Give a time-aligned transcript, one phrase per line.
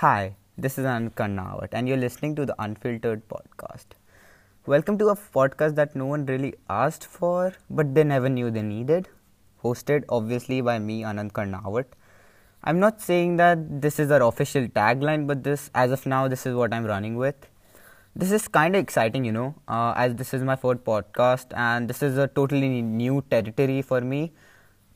[0.00, 3.84] Hi, this is Anand Karnawat, and you're listening to the Unfiltered Podcast.
[4.64, 8.62] Welcome to a podcast that no one really asked for, but they never knew they
[8.62, 9.10] needed.
[9.62, 11.84] Hosted, obviously, by me, Anand Karnawat.
[12.64, 16.46] I'm not saying that this is our official tagline, but this, as of now, this
[16.46, 17.50] is what I'm running with.
[18.16, 21.90] This is kind of exciting, you know, uh, as this is my fourth podcast, and
[21.90, 24.32] this is a totally new territory for me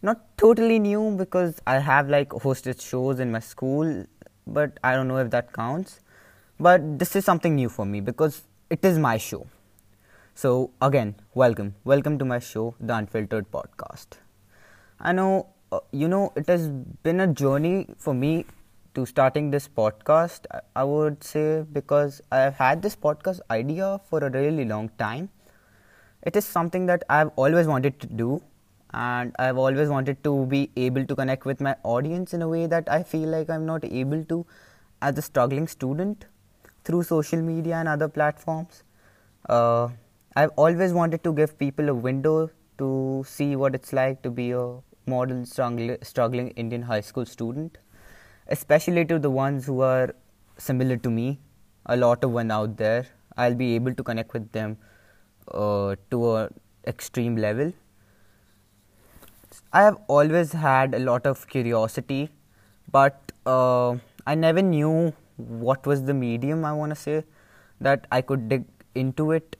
[0.05, 4.05] not totally new because I have like hosted shows in my school,
[4.47, 6.01] but I don't know if that counts.
[6.59, 9.47] But this is something new for me because it is my show.
[10.35, 11.75] So, again, welcome.
[11.85, 14.19] Welcome to my show, The Unfiltered Podcast.
[15.01, 18.47] I know, uh, you know, it has been a journey for me
[18.95, 24.31] to starting this podcast, I would say, because I've had this podcast idea for a
[24.31, 25.31] really long time.
[26.23, 28.43] It is something that I've always wanted to do
[28.95, 32.67] and I've always wanted to be able to connect with my audience in a way
[32.67, 34.47] that I feel like I'm not able to
[35.03, 36.27] as a struggling student
[36.85, 38.85] through social media and other platforms.
[39.49, 39.89] Uh,
[40.37, 44.53] I've always wanted to give people a window to see what it's like to be
[44.53, 47.79] a modern struggling Indian high school student,
[48.49, 50.15] especially to the ones who are
[50.57, 51.41] similar to me,
[51.87, 53.07] a lot of one out there.
[53.37, 54.77] I'll be able to connect with them
[55.49, 56.51] uh, to a
[56.87, 57.73] extreme level
[59.75, 62.31] I have always had a lot of curiosity,
[62.93, 67.25] but uh, I never knew what was the medium I want to say
[67.81, 69.57] that I could dig into it,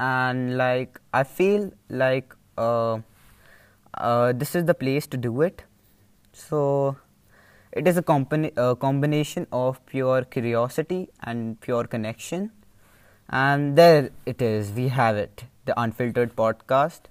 [0.00, 2.98] and like I feel like uh,
[3.94, 5.62] uh, this is the place to do it.
[6.32, 6.96] So
[7.70, 12.50] it is a, company, a combination of pure curiosity and pure connection,
[13.28, 14.72] and there it is.
[14.72, 17.02] We have it, the unfiltered podcast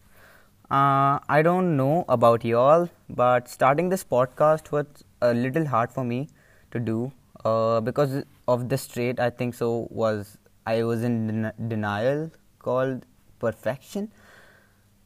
[0.74, 4.88] uh, I don't know about y'all, but starting this podcast was
[5.22, 6.30] a little hard for me
[6.72, 7.12] to do
[7.46, 9.20] uh, because of this trait.
[9.20, 13.06] I think so was I was in den- denial called
[13.38, 14.12] perfection.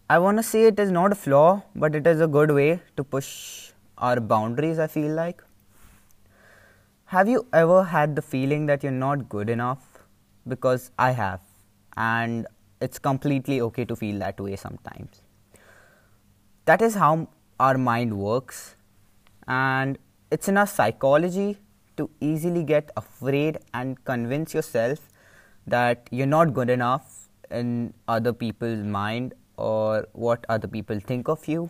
[0.10, 2.80] I want to say it is not a flaw, but it is a good way
[2.96, 4.80] to push our boundaries.
[4.80, 5.44] I feel like.
[7.16, 9.86] Have you ever had the feeling that you're not good enough?
[10.48, 11.42] Because I have,
[11.98, 12.48] and
[12.82, 15.27] it's completely okay to feel that way sometimes
[16.68, 17.28] that is how
[17.60, 18.76] our mind works.
[19.48, 19.98] And
[20.30, 21.58] it's in our psychology
[21.96, 25.00] to easily get afraid and convince yourself
[25.66, 31.48] that you're not good enough in other people's mind or what other people think of
[31.48, 31.70] you.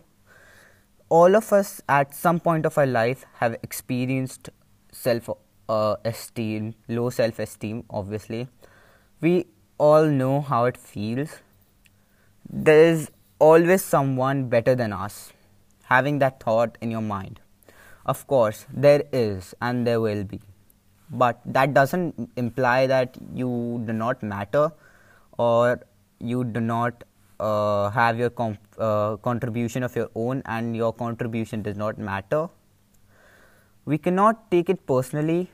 [1.08, 4.50] All of us at some point of our life have experienced
[4.92, 5.30] self
[5.68, 8.48] uh, esteem low self esteem obviously.
[9.20, 9.46] We
[9.78, 11.38] all know how it feels.
[12.50, 15.32] There is always someone better than us.
[15.84, 17.40] Having that thought in your mind.
[18.06, 20.40] Of course, there is and there will be.
[21.10, 24.70] But that doesn't imply that you do not matter
[25.38, 25.80] or
[26.18, 27.04] you do not
[27.40, 32.48] uh, have your comp- uh, contribution of your own and your contribution does not matter.
[33.84, 35.50] We cannot take it personally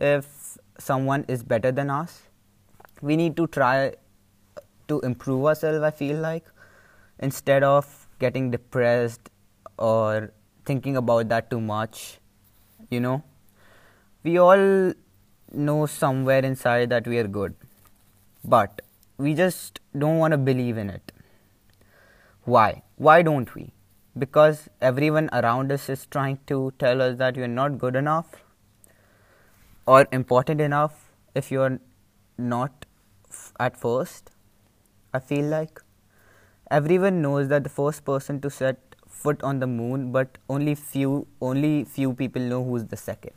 [0.00, 2.22] if someone is better than us.
[3.00, 3.94] We need to try
[4.88, 6.44] to improve ourselves, I feel like
[7.22, 9.30] instead of getting depressed
[9.78, 10.32] or
[10.66, 12.18] thinking about that too much
[12.90, 13.22] you know?
[14.24, 14.94] We all
[15.52, 17.54] know somewhere inside that we are good
[18.44, 18.82] but
[19.18, 21.12] we just don't want to believe in it.
[22.44, 22.82] Why?
[22.96, 23.72] Why don't we?
[24.18, 28.42] Because everyone around us is trying to tell us that you're not good enough
[29.86, 31.80] or important enough if you're
[32.38, 32.86] not
[33.30, 34.30] f- at first
[35.14, 35.80] i feel like
[36.76, 41.26] everyone knows that the first person to set foot on the moon but only few
[41.48, 43.32] only few people know who's the second.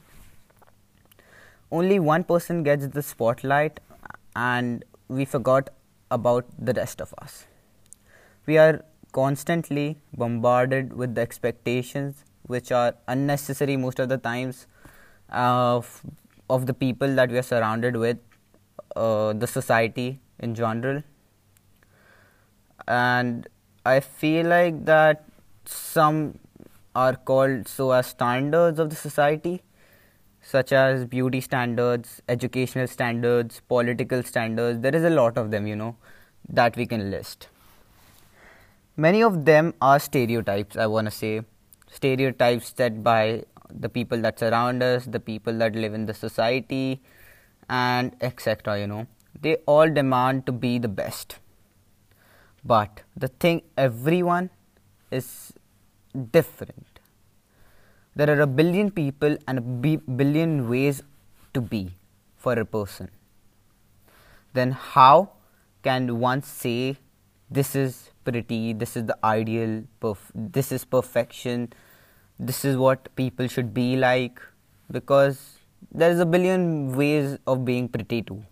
[1.69, 3.81] Only one person gets the spotlight
[4.35, 5.69] and we forgot
[6.12, 7.45] about the rest of us.
[8.45, 14.68] We are constantly bombarded with the expectations which are unnecessary most of the times
[15.29, 15.81] uh,
[16.50, 18.18] of the people that we are surrounded with
[18.95, 21.04] uh, the society in general
[22.87, 23.47] and
[23.85, 25.25] I feel like that
[25.65, 26.39] some
[26.95, 29.61] are called so as standards of the society,
[30.41, 34.79] such as beauty standards, educational standards, political standards.
[34.79, 35.95] There is a lot of them, you know,
[36.49, 37.47] that we can list.
[38.95, 41.41] Many of them are stereotypes, I want to say.
[41.91, 47.01] Stereotypes set by the people that surround us, the people that live in the society,
[47.69, 48.79] and etc.
[48.79, 49.07] You know,
[49.41, 51.39] they all demand to be the best
[52.65, 54.50] but the thing everyone
[55.12, 55.53] is
[56.31, 56.95] different
[58.15, 61.03] there are a billion people and a billion ways
[61.53, 61.91] to be
[62.38, 63.09] for a person,
[64.53, 65.31] then how
[65.83, 66.97] can one say
[67.50, 71.73] this is pretty, this is the ideal, perf- this is perfection,
[72.39, 74.41] this is what people should be like?
[74.89, 75.57] Because
[75.91, 78.44] there is a billion ways of being pretty too.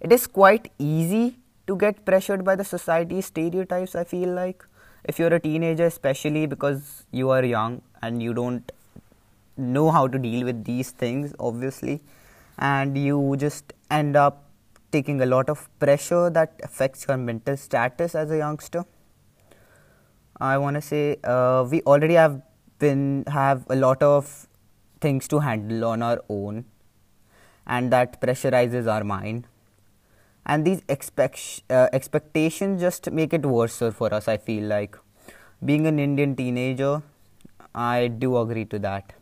[0.00, 1.36] It is quite easy
[1.66, 4.64] to get pressured by the society stereotypes, I feel like.
[5.04, 8.70] If you're a teenager, especially because you are young and you don't
[9.56, 12.00] know how to deal with these things, obviously,
[12.58, 14.44] and you just end up
[14.92, 18.84] taking a lot of pressure that affects your mental status as a youngster.
[20.40, 22.42] I want to say uh, we already have
[22.78, 24.48] been have a lot of
[25.00, 26.64] things to handle on our own,
[27.66, 29.46] and that pressurizes our mind.
[30.44, 34.28] And these expect, uh, expectations just make it worse for us.
[34.28, 34.96] I feel like
[35.64, 37.02] being an Indian teenager,
[37.74, 39.12] I do agree to that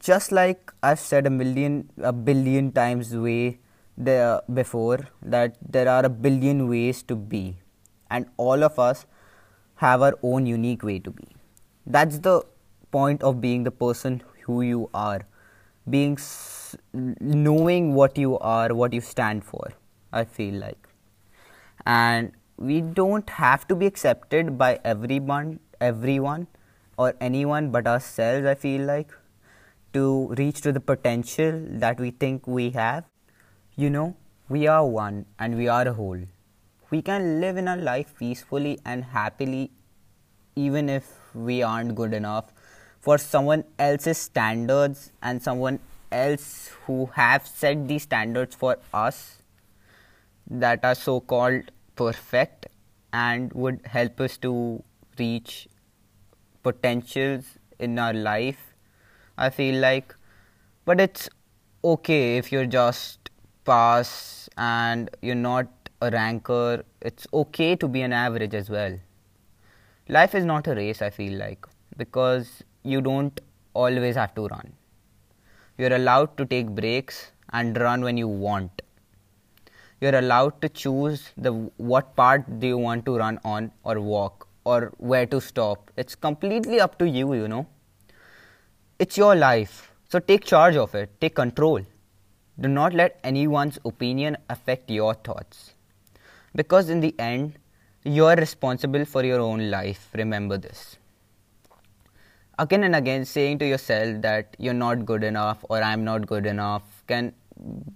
[0.00, 3.60] just like I've said a million, a billion times way
[3.96, 7.56] there before that there are a billion ways to be,
[8.10, 9.06] and all of us
[9.76, 11.28] have our own unique way to be.
[11.86, 12.42] That's the
[12.90, 15.20] point of being the person who you are,
[15.88, 16.18] being
[16.92, 19.72] knowing what you are, what you stand for.
[20.12, 20.88] I feel like,
[21.84, 26.46] and we don't have to be accepted by everyone, everyone,
[26.96, 28.46] or anyone but ourselves.
[28.46, 29.10] I feel like
[29.92, 33.04] to reach to the potential that we think we have.
[33.76, 34.16] You know,
[34.48, 36.20] we are one and we are a whole.
[36.90, 39.70] We can live in our life peacefully and happily
[40.54, 42.52] even if we aren't good enough
[43.06, 45.78] for someone else's standards and someone
[46.10, 49.42] else who have set these standards for us
[50.66, 52.66] that are so called perfect
[53.12, 54.54] and would help us to
[55.18, 55.68] reach
[56.62, 58.66] potentials in our life
[59.38, 60.14] I feel like,
[60.86, 61.28] but it's
[61.84, 63.30] okay if you're just
[63.64, 65.68] pass and you're not
[66.00, 66.84] a ranker.
[67.02, 68.98] It's okay to be an average as well.
[70.08, 71.66] Life is not a race, I feel like,
[71.98, 73.40] because you don't
[73.74, 74.72] always have to run.
[75.78, 78.82] You're allowed to take breaks and run when you want.
[80.00, 84.46] You're allowed to choose the what part do you want to run on or walk
[84.64, 85.90] or where to stop.
[85.96, 87.66] It's completely up to you, you know.
[88.98, 91.80] It's your life, so take charge of it, take control.
[92.58, 95.72] Do not let anyone's opinion affect your thoughts.
[96.54, 97.58] Because in the end,
[98.04, 100.08] you are responsible for your own life.
[100.14, 100.96] Remember this.
[102.58, 106.46] Again and again, saying to yourself that you're not good enough or I'm not good
[106.46, 107.34] enough can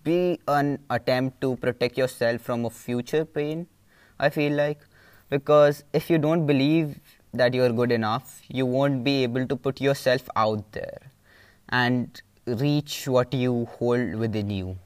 [0.04, 3.66] be an attempt to protect yourself from a future pain,
[4.18, 4.80] I feel like.
[5.30, 7.00] Because if you don't believe
[7.32, 10.98] that you're good enough, you won't be able to put yourself out there
[11.70, 14.76] and reach what you hold within you.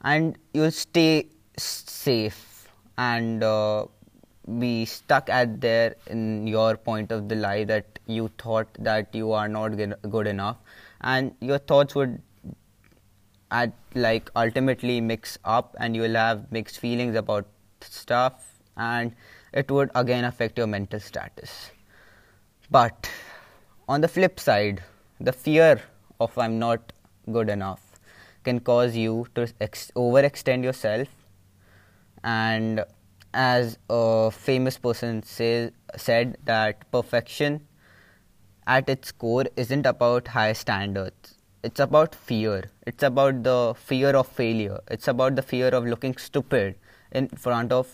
[0.00, 1.26] And you'll stay
[1.58, 3.86] safe and uh,
[4.58, 9.32] be stuck at there in your point of the life that you thought that you
[9.32, 9.72] are not
[10.10, 10.56] good enough,
[11.00, 12.20] and your thoughts would
[13.50, 17.46] at like ultimately mix up, and you will have mixed feelings about
[17.80, 19.14] stuff and
[19.52, 21.70] it would again affect your mental status.
[22.70, 23.10] But
[23.88, 24.82] on the flip side,
[25.20, 25.80] the fear
[26.20, 26.92] of I'm not
[27.30, 27.80] good enough
[28.42, 31.08] can cause you to ex- overextend yourself.
[32.22, 32.84] And
[33.32, 37.66] as a famous person say, said, that perfection
[38.66, 41.34] at its core isn't about high standards.
[41.62, 42.70] It's about fear.
[42.86, 44.80] It's about the fear of failure.
[44.90, 46.76] It's about the fear of looking stupid
[47.12, 47.88] in front of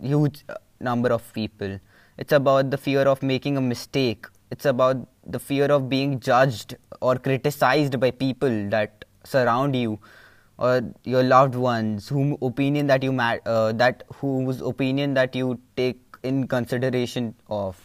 [0.00, 0.44] huge
[0.80, 1.78] number of people.
[2.16, 4.26] It's about the fear of making a mistake.
[4.50, 9.98] It's about the fear of being judged or criticized by people that surround you
[10.58, 15.58] or your loved ones whom opinion that you ma- uh, that whose opinion that you
[15.76, 17.76] take in consideration of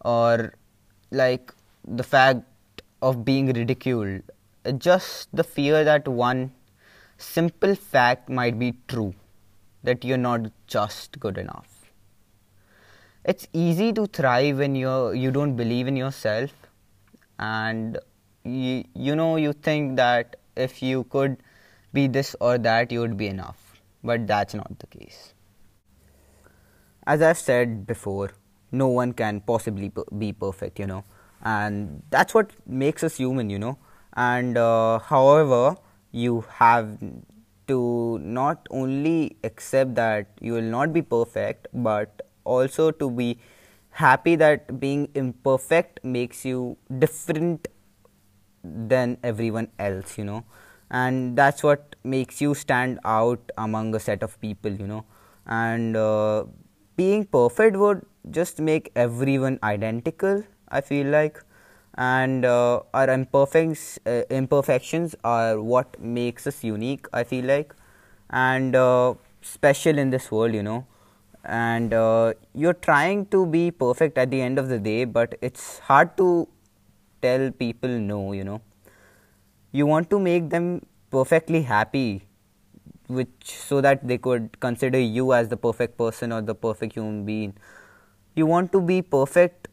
[0.00, 0.54] or
[1.10, 1.54] like
[1.86, 4.22] the fact of being ridiculed.
[4.76, 6.52] Just the fear that one
[7.16, 9.14] simple fact might be true
[9.82, 11.90] that you're not just good enough.
[13.24, 16.52] It's easy to thrive when you you don't believe in yourself.
[17.38, 17.98] And
[18.44, 21.36] you, you know you think that if you could
[21.92, 23.80] be this or that you would be enough.
[24.02, 25.34] But that's not the case.
[27.06, 28.30] As i've said before
[28.72, 31.04] no one can possibly be perfect you know.
[31.42, 33.78] And that's what makes us human you know.
[34.14, 35.76] And uh, however
[36.10, 36.98] you have
[37.68, 43.38] to not only accept that you will not be perfect but also to be
[43.90, 47.68] happy that being imperfect makes you different
[48.64, 50.44] than everyone else you know.
[50.90, 55.04] And that's what makes you stand out among a set of people you know.
[55.46, 56.44] And uh,
[56.96, 61.42] being perfect would just make everyone identical i feel like.
[62.00, 67.74] And uh, our imperfections uh, imperfections are what makes us unique i feel like.
[68.30, 70.86] And uh, special in this world you know.
[71.44, 75.78] And uh, you're trying to be perfect at the end of the day but it's
[75.80, 76.48] hard to
[77.22, 78.60] tell people no you know.
[79.72, 82.22] You want to make them perfectly happy
[83.08, 87.24] which so that they could consider you as the perfect person or the perfect human
[87.24, 87.54] being
[88.38, 89.68] you want to be perfect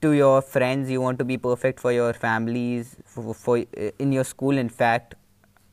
[0.00, 3.58] to your friends you want to be perfect for your families for, for
[3.98, 5.14] in your school in fact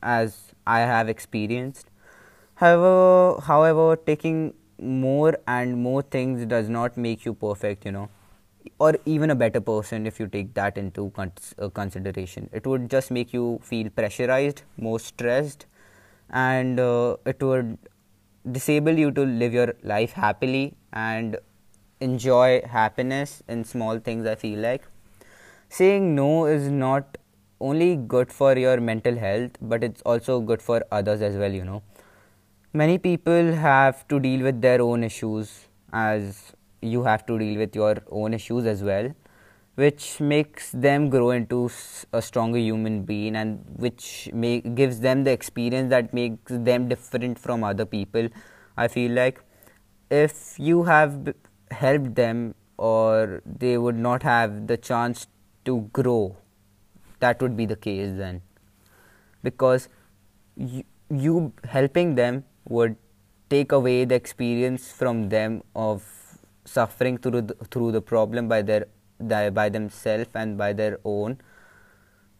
[0.02, 0.36] as
[0.66, 1.86] i have experienced.
[2.54, 8.08] However however taking more and more things does not make you perfect you know
[8.78, 12.48] or even a better person if you take that into uh, consideration.
[12.52, 15.66] It would just make you feel pressurized more stressed
[16.30, 17.78] and uh, it would
[18.52, 21.38] disable you to live your life happily and
[22.00, 24.84] enjoy happiness in small things i feel like.
[25.68, 27.18] Saying no is not
[27.60, 31.64] only good for your mental health but it's also good for others as well you
[31.64, 31.82] know.
[32.72, 37.74] Many people have to deal with their own issues as you have to deal with
[37.74, 39.12] your own issues as well
[39.76, 41.70] which makes them grow into
[42.12, 47.38] a stronger human being and which make, gives them the experience that makes them different
[47.38, 48.28] from other people
[48.76, 49.40] i feel like.
[50.10, 51.34] If you have
[51.70, 55.26] helped them or they would not have the chance
[55.64, 56.36] to grow.
[57.20, 58.42] That would be the case then.
[59.42, 59.88] Because
[60.56, 62.96] you, you helping them would
[63.48, 66.04] take away the experience from them of
[66.64, 68.86] suffering through the, through the problem by their
[69.50, 71.38] by themselves and by their own.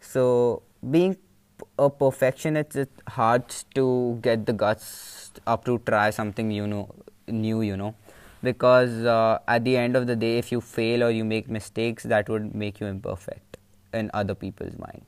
[0.01, 1.17] So being
[1.79, 3.45] a perfectionist it's hard
[3.75, 6.89] to get the guts up to try something you know
[7.29, 7.95] new you know
[8.43, 12.05] because uh, at the end of the day if you fail or you make mistakes
[12.05, 13.59] that would make you imperfect
[13.93, 15.03] in other people's mind.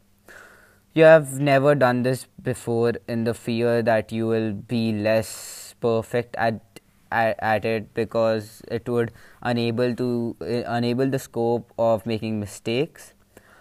[0.94, 6.36] You have never done this before in the fear that you will be less perfect
[6.36, 6.60] at
[7.10, 9.12] at, it because it would
[9.42, 13.12] unable to uh, enable the scope of making mistakes.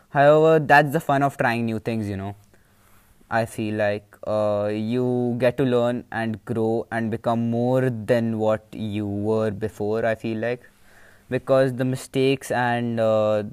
[0.10, 2.36] However that's the fun of trying new things you know
[3.40, 8.66] i feel like uh, you get to learn and grow and become more than what
[8.74, 10.68] you were before i feel like.
[11.30, 13.44] Because the mistakes and uh,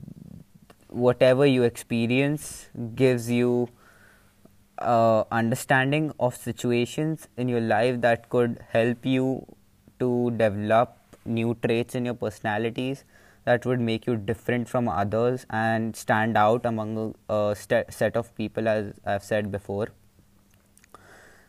[0.88, 3.68] whatever you experience gives you
[4.78, 9.46] uh, understanding of situations in your life that could help you
[9.98, 13.04] to develop new traits in your personalities
[13.48, 18.34] that would make you different from others and stand out among a, st- set of
[18.40, 19.88] people as i've said before.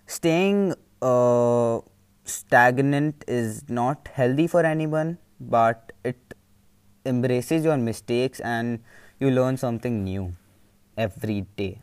[0.07, 1.79] Staying uh,
[2.23, 6.35] stagnant is not healthy for anyone but it
[7.05, 8.79] embraces your mistakes and
[9.19, 10.33] you learn something new
[10.97, 11.81] every day.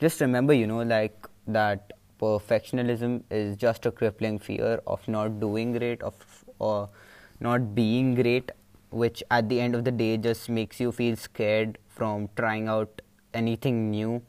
[0.00, 5.72] Just remember you know like that perfectionism is just a crippling fear of not doing
[5.78, 6.88] great of or
[7.40, 8.50] not being great
[8.92, 13.02] which at the end of the day just makes you feel scared from trying out
[13.34, 14.22] anything new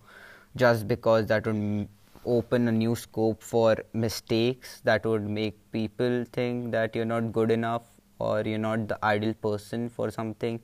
[0.56, 1.88] just because that would
[2.26, 7.52] open a new scope for mistakes that would make people think that you're not good
[7.52, 7.84] enough
[8.20, 10.60] or you're not the ideal person for something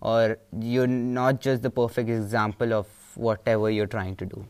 [0.00, 4.44] or you're not just the perfect example of whatever you're trying to do.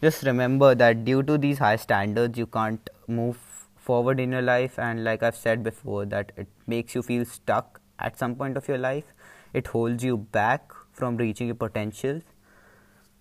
[0.00, 3.38] Just remember that due to these high standards you can't move
[3.76, 7.80] forward in your life and like i've said before that it makes you feel stuck
[8.02, 9.14] at some point of your life
[9.52, 12.22] it holds you back from reaching your potentials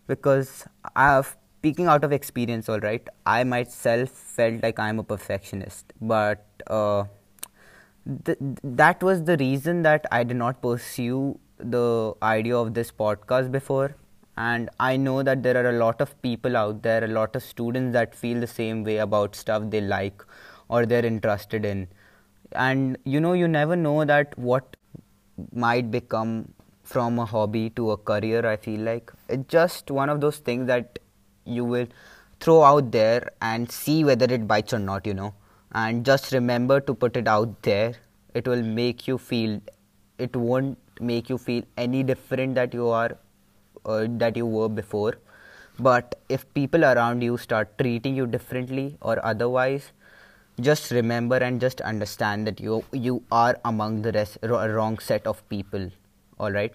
[0.07, 5.93] because i've speaking out of experience all right i myself felt like i'm a perfectionist.
[6.01, 7.03] But uh,
[8.25, 13.51] th- that was the reason that i did not pursue the idea of this podcast
[13.51, 13.95] before.
[14.37, 17.43] And i know that there are a lot of people out there a lot of
[17.43, 20.25] students that feel the same way about stuff they like
[20.67, 21.87] or they're interested in
[22.53, 24.75] and you know you never know that what
[25.53, 26.53] might become
[26.83, 29.11] from a hobby to a career i feel like.
[29.29, 30.99] It's just one of those things that
[31.45, 31.87] you will
[32.39, 35.33] throw out there and see whether it bites or not you know.
[35.73, 37.93] And just remember to put it out there.
[38.33, 39.61] It will make you feel
[40.17, 43.17] it won't make you feel any different that you are
[43.85, 45.15] uh, that you were before.
[45.79, 49.91] But if people around you start treating you differently or otherwise
[50.59, 55.47] just remember and just understand that you you are among the rest, wrong set of
[55.49, 55.89] people
[56.39, 56.73] all right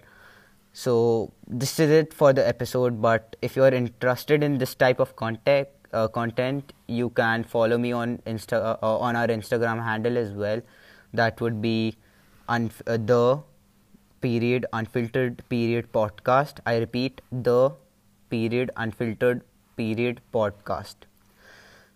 [0.81, 3.01] so this is it for the episode.
[3.01, 7.79] But if you are interested in this type of content, uh, content, you can follow
[7.79, 10.61] me on Insta uh, uh on our Instagram handle as well.
[11.15, 11.97] That would be
[12.51, 13.43] unf- uh, the
[14.21, 16.61] period unfiltered period podcast.
[16.67, 17.73] I repeat the
[18.29, 19.41] period unfiltered
[19.79, 21.09] period podcast.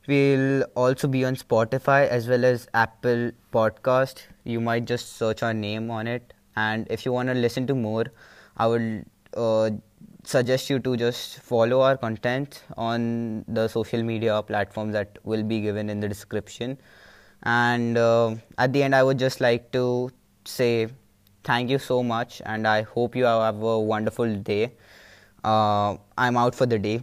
[0.06, 4.22] We'll also be on Spotify as well as Apple Podcast.
[4.44, 7.74] You might just search our name on it, and if you want to listen to
[7.74, 8.06] more,
[8.56, 9.04] I would
[9.36, 9.70] uh,
[10.24, 15.60] suggest you to just follow our content on the social media platforms that will be
[15.60, 16.78] given in the description.
[17.42, 20.10] And uh, at the end, I would just like to
[20.44, 20.88] say
[21.44, 24.72] thank you so much, and I hope you have a wonderful day.
[25.44, 27.02] Uh, I'm out for the day.